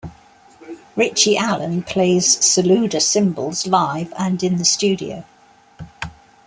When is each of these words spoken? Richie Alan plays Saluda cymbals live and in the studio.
Richie 0.95 1.37
Alan 1.37 1.83
plays 1.83 2.43
Saluda 2.43 2.99
cymbals 2.99 3.67
live 3.67 4.11
and 4.17 4.41
in 4.41 4.57
the 4.57 4.65
studio. 4.65 5.25